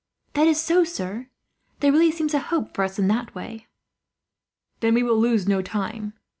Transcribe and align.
"That 0.33 0.47
is 0.47 0.59
so, 0.59 0.83
sir. 0.83 1.27
There 1.79 1.91
really 1.91 2.09
seems 2.09 2.33
a 2.33 2.39
hope 2.39 2.73
for 2.73 2.83
us, 2.83 2.97
in 2.97 3.07
that 3.09 3.35
way." 3.35 3.67
"Then 4.79 4.95
we 4.95 5.03
will 5.03 5.19
lose 5.19 5.47
no 5.47 5.61
time. 5.61 6.13